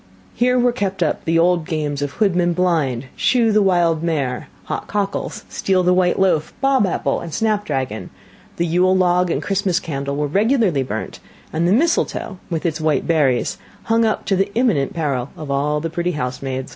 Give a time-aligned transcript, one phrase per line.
[0.33, 4.87] Here were kept up the old games of hoodman blind, shoe the wild mare, hot
[4.87, 8.09] cockles, steal the white loaf, bob apple and snapdragon:
[8.55, 11.19] the Yule log and Christmas candle were regularly burnt,
[11.53, 15.79] and the mistletoe, with its white berries, hung up to the imminent peril of all
[15.79, 16.69] the pretty housemaids.